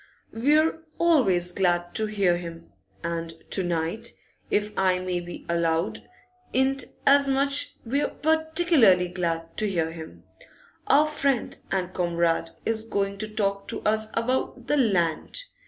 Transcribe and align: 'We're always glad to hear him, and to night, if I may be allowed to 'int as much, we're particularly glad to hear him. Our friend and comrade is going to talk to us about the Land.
'We're 0.33 0.79
always 0.97 1.51
glad 1.51 1.93
to 1.93 2.07
hear 2.07 2.37
him, 2.37 2.73
and 3.03 3.35
to 3.51 3.61
night, 3.63 4.13
if 4.49 4.75
I 4.75 4.97
may 4.97 5.19
be 5.19 5.45
allowed 5.47 5.93
to 5.95 6.03
'int 6.53 6.85
as 7.05 7.29
much, 7.29 7.75
we're 7.85 8.07
particularly 8.09 9.09
glad 9.09 9.55
to 9.57 9.69
hear 9.69 9.91
him. 9.91 10.23
Our 10.87 11.05
friend 11.07 11.55
and 11.71 11.93
comrade 11.93 12.49
is 12.65 12.83
going 12.83 13.19
to 13.19 13.27
talk 13.27 13.67
to 13.67 13.81
us 13.83 14.07
about 14.15 14.65
the 14.65 14.77
Land. 14.77 15.43